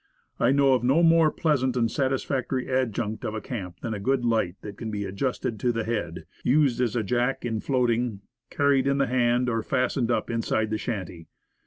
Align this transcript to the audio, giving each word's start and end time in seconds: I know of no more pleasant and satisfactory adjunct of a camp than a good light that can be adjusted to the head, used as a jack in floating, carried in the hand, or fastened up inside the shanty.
I 0.39 0.51
know 0.51 0.73
of 0.73 0.83
no 0.83 1.03
more 1.03 1.29
pleasant 1.29 1.77
and 1.77 1.91
satisfactory 1.91 2.67
adjunct 2.67 3.23
of 3.23 3.35
a 3.35 3.39
camp 3.39 3.81
than 3.81 3.93
a 3.93 3.99
good 3.99 4.25
light 4.25 4.55
that 4.61 4.75
can 4.75 4.89
be 4.89 5.05
adjusted 5.05 5.59
to 5.59 5.71
the 5.71 5.83
head, 5.83 6.25
used 6.43 6.81
as 6.81 6.95
a 6.95 7.03
jack 7.03 7.45
in 7.45 7.59
floating, 7.59 8.21
carried 8.49 8.87
in 8.87 8.97
the 8.97 9.05
hand, 9.05 9.47
or 9.47 9.61
fastened 9.61 10.09
up 10.09 10.31
inside 10.31 10.71
the 10.71 10.79
shanty. 10.79 11.27